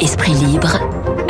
[0.00, 0.78] Esprit libre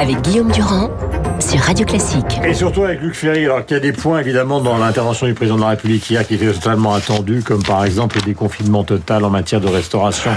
[0.00, 0.90] avec Guillaume Durand
[1.38, 2.40] sur Radio Classique.
[2.44, 5.34] Et surtout avec Luc Ferry, alors qu'il y a des points évidemment dans l'intervention du
[5.34, 9.24] président de la République hier qui étaient totalement attendus, comme par exemple le déconfinement total
[9.24, 10.32] en matière de restauration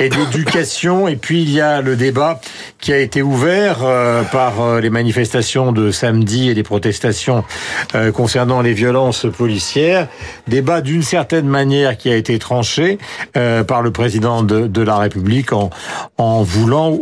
[0.00, 1.06] et d'éducation.
[1.06, 2.40] Et puis il y a le débat
[2.80, 7.44] qui a été ouvert euh, par euh, les manifestations de samedi et les protestations
[7.94, 10.08] euh, concernant les violences policières.
[10.48, 12.98] Débat d'une certaine manière qui a été tranché
[13.66, 15.70] par le président de, de la République en,
[16.16, 16.98] en voulant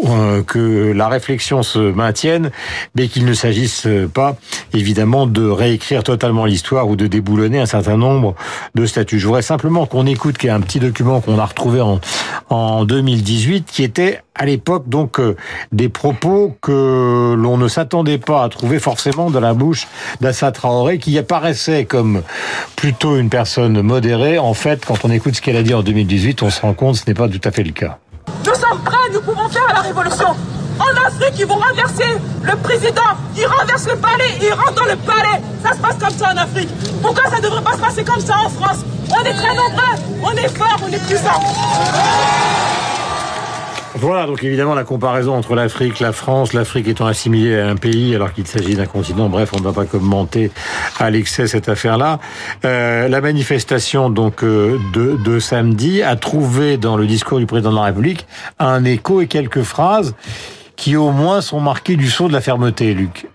[0.47, 2.51] que la réflexion se maintienne,
[2.95, 4.37] mais qu'il ne s'agisse pas
[4.75, 8.35] évidemment de réécrire totalement l'histoire ou de déboulonner un certain nombre
[8.75, 9.19] de statuts.
[9.19, 12.01] Je voudrais simplement qu'on écoute qu'il y a un petit document qu'on a retrouvé en,
[12.51, 15.37] en 2018 qui était à l'époque donc euh,
[15.71, 19.87] des propos que l'on ne s'attendait pas à trouver forcément dans la bouche
[20.21, 22.23] d'Assa Traoré qui apparaissait comme
[22.75, 24.39] plutôt une personne modérée.
[24.39, 26.95] En fait, quand on écoute ce qu'elle a dit en 2018, on se rend compte
[26.95, 27.99] que ce n'est pas tout à fait le cas.
[28.47, 30.29] Nous sommes prêts, nous pouvons faire la révolution.
[30.79, 34.97] En Afrique, ils vont renverser le président, il renverse le palais, il rentre dans le
[34.97, 35.43] palais.
[35.63, 36.71] Ça se passe comme ça en Afrique.
[37.03, 38.85] Pourquoi ça ne devrait pas se passer comme ça en France?
[39.11, 42.78] On est très nombreux, on est fort, on est puissant.
[44.01, 48.15] Voilà, donc évidemment la comparaison entre l'Afrique, la France, l'Afrique étant assimilée à un pays
[48.15, 49.29] alors qu'il s'agit d'un continent.
[49.29, 50.53] Bref, on ne va pas commenter
[51.01, 52.21] à l'excès cette affaire-là.
[52.65, 57.71] Euh, la manifestation donc euh, de, de samedi a trouvé dans le discours du président
[57.71, 58.29] de la République
[58.61, 60.15] un écho et quelques phrases
[60.77, 63.27] qui au moins sont marquées du sceau de la fermeté, Luc.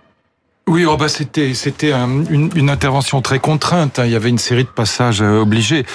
[0.66, 4.00] Oui, oh bah c'était c'était une, intervention très contrainte.
[4.00, 4.06] Hein.
[4.06, 5.86] Il y avait une série de passages euh, obligés.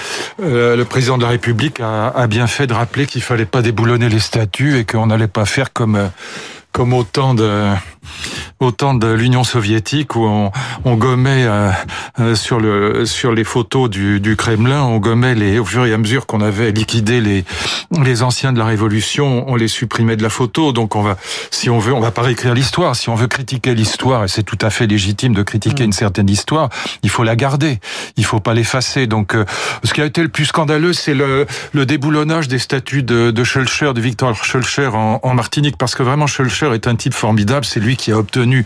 [0.42, 3.62] Euh, le président de la République a, a bien fait de rappeler qu'il fallait pas
[3.62, 6.08] déboulonner les statuts et qu'on n'allait pas faire comme euh,
[6.72, 7.72] comme autant de
[8.60, 10.50] autant de l'Union soviétique où on,
[10.84, 11.70] on gommait euh,
[12.18, 15.92] euh, sur le sur les photos du, du, Kremlin, on gommait les au fur et
[15.92, 17.44] à mesure qu'on avait liquidé les
[18.02, 20.72] les anciens de la révolution, on les supprimait de la photo.
[20.72, 21.16] Donc on va
[21.50, 22.96] si on veut, on va pas réécrire l'histoire.
[22.96, 25.86] Si on veut critiquer l'histoire, et c'est tout à fait légitime de critiquer mm.
[25.86, 26.68] une certaine histoire,
[27.02, 27.78] il faut la garder.
[28.16, 29.06] Il faut pas l'effacer.
[29.06, 29.44] Donc euh,
[29.84, 33.44] ce qui a été le plus scandaleux, c'est le, le déboulonnage des statuts de, de
[33.44, 37.64] Schulcher, de Victor Schulcher en, en Martinique, parce que vraiment Schulcher est un type formidable.
[37.64, 38.64] C'est lui qui a obtenu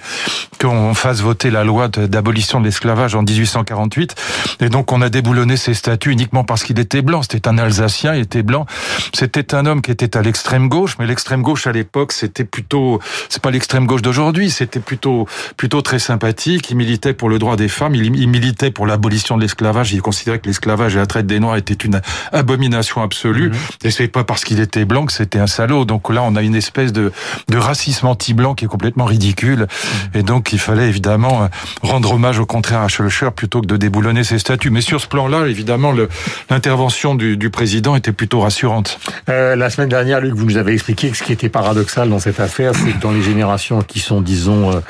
[0.61, 4.15] qu'on fasse voter la loi d'abolition de l'esclavage en 1848.
[4.61, 7.23] Et donc on a déboulonné ses statuts uniquement parce qu'il était blanc.
[7.23, 8.67] C'était un Alsacien, il était blanc.
[9.15, 13.01] C'était un homme qui était à l'extrême gauche, mais l'extrême gauche à l'époque, c'était plutôt,
[13.29, 16.71] c'est pas l'extrême gauche d'aujourd'hui, c'était plutôt, plutôt très sympathique.
[16.71, 19.93] Il militait pour le droit des femmes, il, militait pour l'abolition de l'esclavage.
[19.93, 22.01] Il considérait que l'esclavage et la traite des Noirs étaient une
[22.33, 23.51] abomination absolue.
[23.51, 23.55] Mmh.
[23.85, 25.85] Et c'est pas parce qu'il était blanc que c'était un salaud.
[25.85, 27.13] Donc là, on a une espèce de,
[27.49, 29.61] de racisme anti-blanc qui est complètement ridicule.
[29.63, 30.19] Mmh.
[30.19, 31.47] Et donc, il fallait évidemment euh,
[31.83, 34.71] rendre hommage au contraire à Schulcher plutôt que de déboulonner ses statuts.
[34.71, 35.93] Mais sur ce plan-là, évidemment,
[36.51, 38.99] l'intervention du, du, président était plutôt rassurante.
[39.29, 42.19] Euh, la semaine dernière, Luc, vous nous avez expliqué que ce qui était paradoxal dans
[42.19, 44.81] cette affaire, c'est que dans les générations qui sont, disons, euh,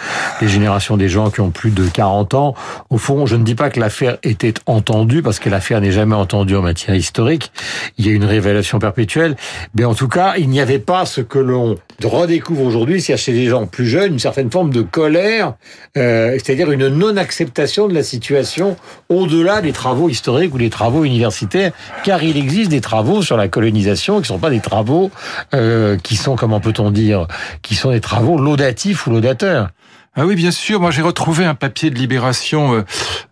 [0.40, 2.54] les générations des gens qui ont plus de 40 ans,
[2.90, 6.14] au fond, je ne dis pas que l'affaire était entendue, parce que l'affaire n'est jamais
[6.14, 7.52] entendue en matière historique.
[7.98, 9.36] Il y a une révélation perpétuelle.
[9.74, 13.32] Mais en tout cas, il n'y avait pas ce que l'on redécouvre aujourd'hui, c'est-à-dire chez
[13.32, 15.54] les gens plus jeunes, une certaine forme de colère,
[15.96, 18.76] euh, c'est-à-dire une non-acceptation de la situation
[19.08, 21.72] au-delà des travaux historiques ou des travaux universitaires,
[22.04, 25.10] car il existe des travaux sur la colonisation qui ne sont pas des travaux
[25.54, 27.26] euh, qui sont, comment peut-on dire,
[27.62, 29.68] qui sont des travaux laudatifs ou laudateurs.
[30.14, 30.78] Ah oui, bien sûr.
[30.78, 32.84] Moi, j'ai retrouvé un papier de Libération euh,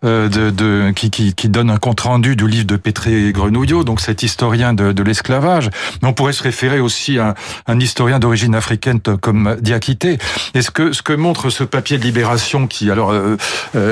[0.03, 3.83] euh, de, de, qui, qui, qui, donne un compte rendu du livre de Pétré Grenouillot,
[3.83, 5.69] donc cet historien de, de l'esclavage.
[6.01, 7.35] Mais on pourrait se référer aussi à
[7.67, 10.17] un historien d'origine africaine comme Diakité.
[10.55, 13.37] Et ce que, ce que montre ce papier de Libération, qui alors euh,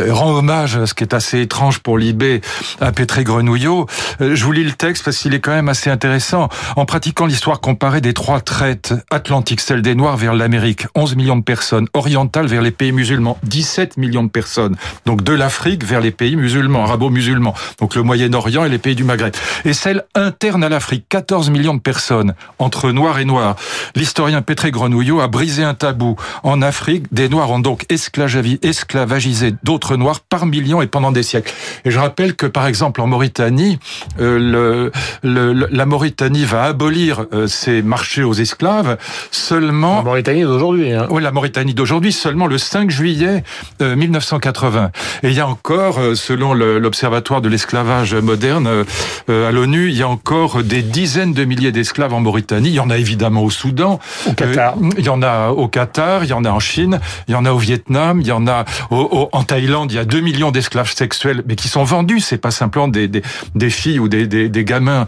[0.10, 2.42] rend hommage à ce qui est assez étrange pour Libé
[2.82, 3.86] à Pétré Grenouillot,
[4.20, 6.50] je vous lis le texte parce qu'il est quand même assez intéressant.
[6.76, 11.38] En pratiquant l'histoire comparée des trois traites atlantiques, celle des Noirs vers l'Amérique, 11 millions
[11.38, 14.78] de personnes, orientales vers les pays musulmans, 17 millions de personnes.
[15.06, 17.54] Donc de l'Afrique vers les pays musulmans, arabo-musulmans.
[17.80, 19.34] Donc le Moyen-Orient et les pays du Maghreb.
[19.66, 23.58] Et celle interne à l'Afrique, 14 millions de personnes, entre noirs et noirs.
[23.96, 26.16] L'historien Pétré Grenouillot a brisé un tabou.
[26.44, 31.54] En Afrique, des noirs ont donc esclavagisé d'autres noirs par millions et pendant des siècles.
[31.84, 33.78] Et je rappelle que par exemple en Mauritanie,
[34.22, 34.92] euh, le,
[35.22, 38.98] le, la Mauritanie va abolir euh, ses marchés aux esclaves
[39.32, 39.98] seulement...
[39.98, 40.94] La Mauritanie d'aujourd'hui.
[40.94, 41.08] Hein.
[41.10, 43.44] Oui, la Mauritanie d'aujourd'hui, seulement le 5 juillet
[43.82, 44.92] 1980.
[45.24, 48.86] Et il y a encore, selon l'Observatoire de l'esclavage moderne
[49.28, 52.70] à l'ONU, il y a encore des dizaines de milliers d'esclaves en Mauritanie.
[52.70, 54.00] Il y en a évidemment au Soudan.
[54.28, 54.76] Au Qatar.
[54.98, 57.46] il y en a au Qatar, il y en a en Chine, il y en
[57.46, 59.92] a au Vietnam, il y en a en Thaïlande.
[59.92, 62.20] Il y a 2 millions d'esclaves sexuels, mais qui sont vendus.
[62.20, 63.24] C'est pas simplement des, des,
[63.56, 65.08] des filles ou des, des, des gamins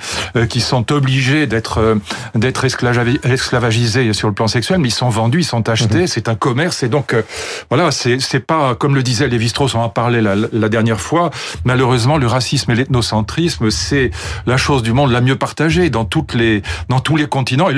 [0.50, 1.98] qui sont obligés d'être
[2.34, 6.02] d'être esclavagisés sur le plan sexuel, mais ils sont vendus, ils sont achetés.
[6.02, 6.08] Mhm.
[6.08, 6.82] C'est un commerce.
[6.84, 7.16] Et donc,
[7.70, 11.30] voilà, c'est pas comme le disait Lévi-Strauss, on en parlait la, la dernière fois.
[11.66, 14.12] Malheureusement, le racisme et l'ethnocentrisme, c'est
[14.46, 17.70] la chose du monde la mieux partagée dans toutes les dans tous les continents.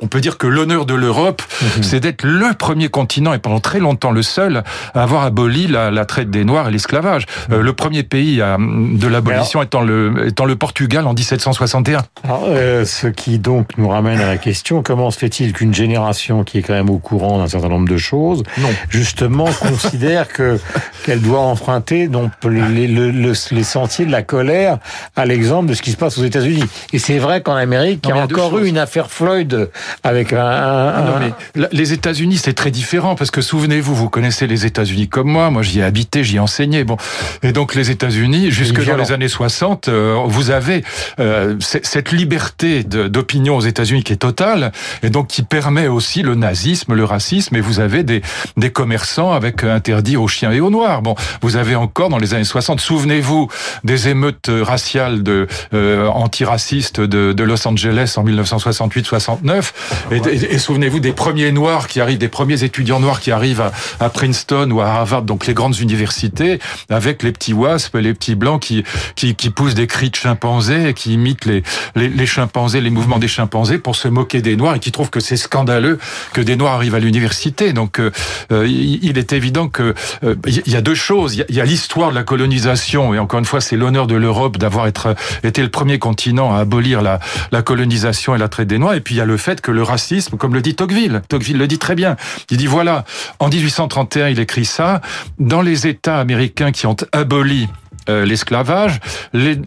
[0.00, 1.82] On peut dire que l'honneur de l'Europe, mhm.
[1.82, 4.62] c'est d'être le premier continent et pendant très longtemps le seul
[4.94, 7.26] à avoir aboli la, traite des Noirs et l'esclavage.
[7.50, 7.64] Euh, mhm.
[7.64, 12.02] le premier pays de l'abolition étant le, étant le Portugal en 1761.
[12.26, 16.58] Euh, ce qui donc nous ramène à la question, comment se fait-il qu'une génération qui
[16.58, 18.42] est quand même au courant d'un certain nombre de choses,
[18.88, 20.58] justement considère que
[21.04, 24.78] qu'elle doit emprunter donc les, les, sentiers de la colère
[25.16, 26.64] à l'exemple de ce qui se passe aux États-Unis.
[26.92, 29.70] Et c'est vrai qu'en Amérique, il y a, encore eu une affaire Floyd
[30.02, 30.38] avec un.
[30.40, 35.28] Ah mais les États-Unis, c'est très différent parce que souvenez-vous, vous connaissez les États-Unis comme
[35.28, 35.50] moi.
[35.50, 36.84] Moi, j'y ai habité, j'y ai enseigné.
[36.84, 36.96] Bon,
[37.42, 40.84] et donc les États-Unis, jusque dans les années 60, euh, vous avez
[41.18, 44.72] euh, cette liberté d'opinion aux États-Unis qui est totale
[45.02, 47.56] et donc qui permet aussi le nazisme, le racisme.
[47.56, 48.22] Et vous avez des
[48.56, 51.02] des commerçants avec interdit aux chiens et aux noirs.
[51.02, 53.48] Bon, vous avez encore dans les années 60, souvenez-vous
[53.84, 59.69] des émeutes raciales de euh, antiracistes de, de Los Angeles en 1968-69
[60.10, 63.62] et, souvenez-vous des premiers noirs qui arrivent, des premiers étudiants noirs qui arrivent
[64.00, 66.58] à, Princeton ou à Harvard, donc les grandes universités,
[66.88, 68.84] avec les petits wasps, les petits blancs qui,
[69.14, 71.62] qui, qui poussent des cris de chimpanzés et qui imitent les,
[71.94, 75.10] les, les, chimpanzés, les mouvements des chimpanzés pour se moquer des noirs et qui trouvent
[75.10, 75.98] que c'est scandaleux
[76.32, 77.72] que des noirs arrivent à l'université.
[77.72, 78.10] Donc euh,
[78.52, 79.94] euh, il est évident que
[80.24, 81.34] euh, il y a deux choses.
[81.48, 84.58] Il y a, l'histoire de la colonisation et encore une fois c'est l'honneur de l'Europe
[84.58, 87.20] d'avoir été le premier continent à abolir la,
[87.52, 88.94] la colonisation et la traite des noirs.
[88.94, 91.58] Et puis il y a le fait que le racisme, comme le dit Tocqueville, Tocqueville
[91.58, 92.16] le dit très bien,
[92.50, 93.04] il dit voilà,
[93.38, 95.00] en 1831, il écrit ça,
[95.38, 97.68] dans les États américains qui ont aboli
[98.08, 98.98] euh, l'esclavage,
[99.32, 99.58] les,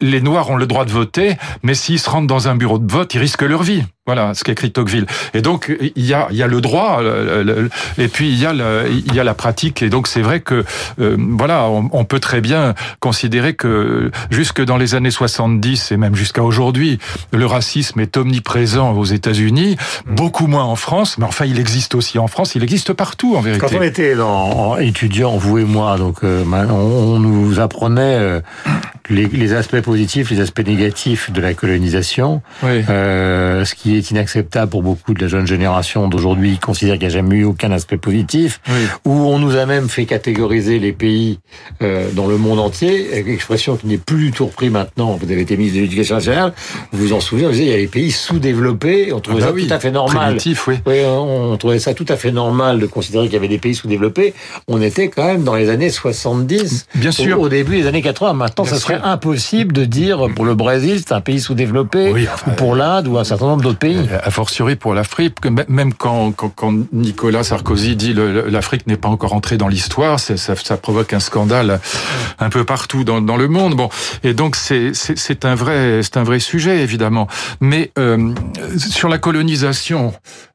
[0.00, 2.90] les, Noirs ont le droit de voter, mais s'ils se rendent dans un bureau de
[2.90, 3.84] vote, ils risquent leur vie.
[4.06, 5.06] Voilà ce qu'écrit Tocqueville.
[5.34, 7.02] Et donc il y a, il y a le droit,
[7.98, 8.52] et puis il y a,
[8.88, 9.82] il y a la pratique.
[9.82, 10.64] Et donc c'est vrai que
[11.00, 16.14] euh, voilà, on, peut très bien considérer que jusque dans les années 70 et même
[16.14, 16.98] jusqu'à aujourd'hui,
[17.32, 19.76] le racisme est omniprésent aux États-Unis,
[20.06, 23.42] beaucoup moins en France, mais enfin il existe aussi en France, il existe partout en
[23.42, 23.66] vérité.
[23.66, 24.16] Quand on était
[24.80, 28.40] étudiant, vous et moi, donc euh, on, nous apprenait euh,
[29.10, 32.82] les, les, aspects positifs, les aspects négatifs de la colonisation, oui.
[32.88, 37.08] euh, ce qui est inacceptable pour beaucoup de la jeune génération d'aujourd'hui, qui considère qu'il
[37.08, 38.86] n'y a jamais eu aucun aspect positif, oui.
[39.04, 41.40] où on nous a même fait catégoriser les pays
[41.82, 45.42] euh, dans le monde entier, expression qui n'est plus du tout reprise maintenant, vous avez
[45.42, 46.52] été ministre de l'Éducation nationale,
[46.92, 49.46] vous vous en souvenez, on disait il y a les pays sous-développés, on trouvait ah
[49.46, 49.66] bah ça oui.
[49.66, 50.24] tout à fait normal.
[50.26, 50.76] Primitif, oui.
[50.86, 51.00] oui.
[51.04, 54.34] on trouvait ça tout à fait normal de considérer qu'il y avait des pays sous-développés.
[54.68, 57.40] On était quand même dans les années 70, Bien sûr.
[57.40, 58.34] Au, au début des années 80.
[58.34, 62.28] Maintenant, Bien ça serait impossible de dire pour le Brésil, c'est un pays sous-développé, oui,
[62.32, 64.08] enfin, ou pour l'Inde, ou un certain nombre d'autres pays.
[64.22, 65.36] A fortiori pour l'Afrique,
[65.68, 70.36] même quand, quand, quand, Nicolas Sarkozy dit l'Afrique n'est pas encore entrée dans l'histoire, ça,
[70.36, 71.80] ça, provoque un scandale
[72.38, 73.74] un peu partout dans, dans le monde.
[73.74, 73.88] Bon,
[74.24, 77.28] et donc c'est un vrai c'est un vrai sujet évidemment.
[77.60, 78.32] Mais euh,
[78.76, 80.12] sur la colonisation,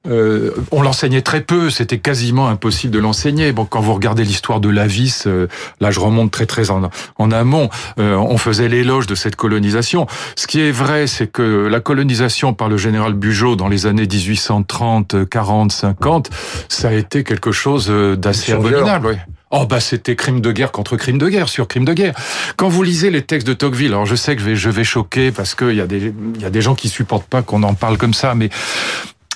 [0.07, 3.51] euh, on l'enseignait très peu, c'était quasiment impossible de l'enseigner.
[3.51, 5.47] Bon, quand vous regardez l'histoire de Lavis, euh,
[5.79, 7.69] là je remonte très très en, en amont,
[7.99, 10.07] euh, on faisait l'éloge de cette colonisation.
[10.35, 14.05] Ce qui est vrai, c'est que la colonisation par le général Bugeaud dans les années
[14.05, 16.29] 1830, 40, 50,
[16.67, 19.07] ça a été quelque chose euh, d'assez abominable.
[19.07, 19.15] Oui.
[19.51, 22.13] Oh bah c'était crime de guerre contre crime de guerre sur crime de guerre.
[22.57, 24.83] Quand vous lisez les textes de Tocqueville, alors je sais que je vais, je vais
[24.83, 27.63] choquer parce qu'il y a des il y a des gens qui supportent pas qu'on
[27.63, 28.49] en parle comme ça, mais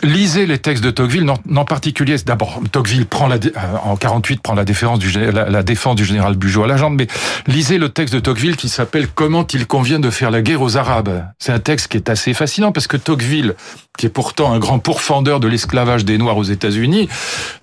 [0.03, 4.53] lisez les textes de Tocqueville, en particulier, d'abord, Tocqueville prend la, euh, en 48 prend
[4.53, 7.07] la défense du, la, la défense du général Bugeaud à la jambe, mais
[7.47, 10.77] lisez le texte de Tocqueville qui s'appelle Comment il convient de faire la guerre aux
[10.77, 11.25] Arabes.
[11.39, 13.55] C'est un texte qui est assez fascinant parce que Tocqueville,
[13.97, 17.09] qui est pourtant un grand pourfendeur de l'esclavage des Noirs aux États-Unis,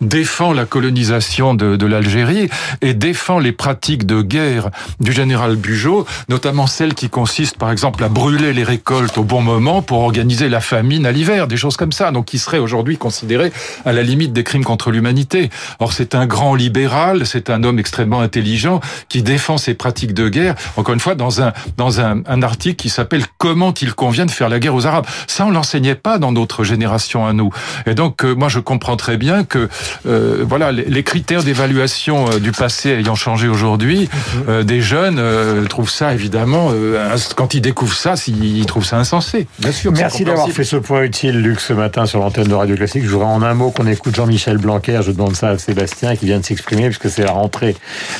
[0.00, 2.48] défend la colonisation de, de l'Algérie
[2.82, 8.04] et défend les pratiques de guerre du général Bugeaud, notamment celles qui consistent, par exemple,
[8.04, 11.76] à brûler les récoltes au bon moment pour organiser la famine à l'hiver, des choses
[11.76, 12.10] comme ça.
[12.10, 13.52] Donc, qui serait aujourd'hui considéré
[13.84, 15.50] à la limite des crimes contre l'humanité.
[15.78, 20.28] Or, c'est un grand libéral, c'est un homme extrêmement intelligent qui défend ses pratiques de
[20.28, 20.54] guerre.
[20.76, 24.30] Encore une fois, dans un dans un, un article qui s'appelle Comment il convient de
[24.30, 25.06] faire la guerre aux Arabes.
[25.26, 27.50] Ça, on l'enseignait pas dans notre génération à nous.
[27.86, 29.68] Et donc, euh, moi, je comprends très bien que
[30.06, 34.08] euh, voilà les, les critères d'évaluation euh, du passé ayant changé aujourd'hui,
[34.48, 38.98] euh, des jeunes euh, trouvent ça évidemment euh, quand ils découvrent ça, ils trouvent ça
[38.98, 39.46] insensé.
[39.58, 39.92] Bien sûr.
[39.92, 43.04] Merci d'avoir fait ce point utile, Luc, ce matin sur l'antenne de Radio Classique.
[43.04, 45.00] Je voudrais en un mot qu'on écoute Jean-Michel Blanquer.
[45.02, 47.76] Je demande ça à Sébastien qui vient de s'exprimer puisque c'est la rentrée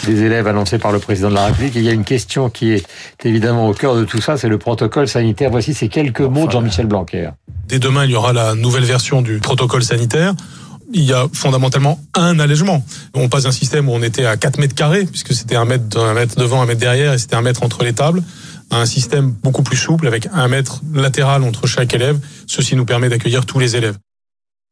[0.07, 1.77] des élèves annoncée par le président de la République.
[1.77, 2.87] Et il y a une question qui est
[3.25, 5.51] évidemment au cœur de tout ça, c'est le protocole sanitaire.
[5.51, 7.31] Voici ces quelques mots de Jean-Michel Blanquer.
[7.69, 10.35] Dès demain, il y aura la nouvelle version du protocole sanitaire.
[10.93, 12.85] Il y a fondamentalement un allègement.
[13.15, 15.99] On passe d'un système où on était à 4 mètres carrés, puisque c'était un mètre,
[15.99, 18.23] un mètre devant, un mètre derrière, et c'était un mètre entre les tables,
[18.71, 22.19] à un système beaucoup plus souple, avec un mètre latéral entre chaque élève.
[22.47, 23.97] Ceci nous permet d'accueillir tous les élèves.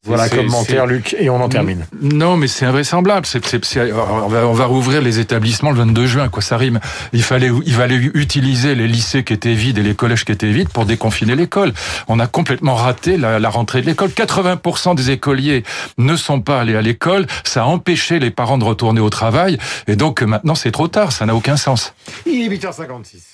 [0.06, 1.86] Voilà, commentaire, Luc, et on en termine.
[2.02, 3.24] Non, mais c'est invraisemblable.
[3.24, 6.42] C'est, c'est- c'est- on, va, on va rouvrir les établissements le 22 juin, quoi.
[6.42, 6.78] Ça rime.
[7.14, 10.52] Il fallait, il fallait utiliser les lycées qui étaient vides et les collèges qui étaient
[10.52, 11.72] vides pour déconfiner l'école.
[12.06, 14.10] On a complètement raté la, la rentrée de l'école.
[14.10, 15.64] 80% des écoliers
[15.96, 17.26] ne sont pas allés à l'école.
[17.44, 19.56] Ça a empêché les parents de retourner au travail.
[19.86, 21.12] Et donc maintenant, c'est trop tard.
[21.12, 21.94] Ça n'a aucun sens.
[22.26, 23.33] Il est 8h56.